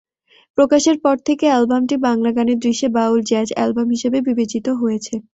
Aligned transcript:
প্রকাশের 0.57 0.97
পর 0.99 1.15
থেকে 1.27 1.45
অ্যালবামটি 1.49 1.95
বাংলা 2.05 2.29
গানের 2.31 2.57
দৃশ্যে 2.59 2.87
বাউল-জ্যাজ 2.95 3.47
অ্যালবাম 3.53 3.87
হিসেবে 3.95 4.17
বিবেচিত 4.27 4.67
হয়েছে। 4.81 5.13